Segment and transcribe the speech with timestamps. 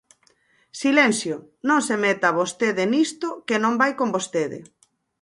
[0.81, 1.35] Silencio,
[1.67, 4.59] non se meta vostede nisto, que non vai con vostede.